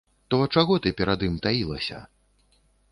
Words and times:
То 0.33 0.39
чаго 0.59 0.77
ты 0.85 0.93
перад 1.03 1.27
ім 1.29 1.37
таілася? 1.47 2.03